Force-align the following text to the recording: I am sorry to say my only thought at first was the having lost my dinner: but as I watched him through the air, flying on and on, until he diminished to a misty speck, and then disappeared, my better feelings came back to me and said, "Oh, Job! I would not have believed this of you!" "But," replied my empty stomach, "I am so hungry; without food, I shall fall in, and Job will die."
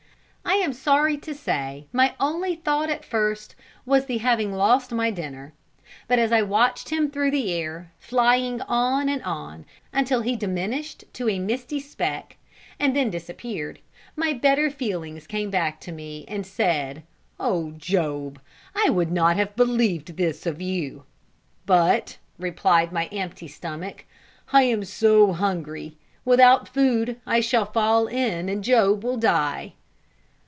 I 0.43 0.55
am 0.55 0.73
sorry 0.73 1.15
to 1.17 1.33
say 1.33 1.87
my 1.93 2.13
only 2.19 2.55
thought 2.55 2.89
at 2.89 3.05
first 3.05 3.55
was 3.85 4.05
the 4.05 4.17
having 4.17 4.51
lost 4.51 4.91
my 4.91 5.09
dinner: 5.09 5.53
but 6.09 6.19
as 6.19 6.33
I 6.33 6.41
watched 6.41 6.89
him 6.89 7.09
through 7.09 7.31
the 7.31 7.53
air, 7.53 7.93
flying 7.97 8.61
on 8.63 9.07
and 9.07 9.23
on, 9.23 9.65
until 9.93 10.21
he 10.21 10.35
diminished 10.35 11.05
to 11.13 11.29
a 11.29 11.39
misty 11.39 11.79
speck, 11.79 12.35
and 12.79 12.93
then 12.93 13.09
disappeared, 13.09 13.79
my 14.17 14.33
better 14.33 14.69
feelings 14.69 15.25
came 15.25 15.49
back 15.49 15.79
to 15.81 15.91
me 15.93 16.25
and 16.27 16.45
said, 16.45 17.03
"Oh, 17.39 17.71
Job! 17.77 18.37
I 18.75 18.89
would 18.89 19.11
not 19.11 19.37
have 19.37 19.55
believed 19.55 20.17
this 20.17 20.45
of 20.45 20.61
you!" 20.61 21.05
"But," 21.65 22.17
replied 22.37 22.91
my 22.91 23.05
empty 23.07 23.47
stomach, 23.47 24.03
"I 24.51 24.63
am 24.63 24.83
so 24.83 25.31
hungry; 25.31 25.97
without 26.25 26.67
food, 26.67 27.21
I 27.25 27.39
shall 27.39 27.65
fall 27.65 28.07
in, 28.07 28.49
and 28.49 28.65
Job 28.65 29.03
will 29.05 29.17
die." 29.17 29.73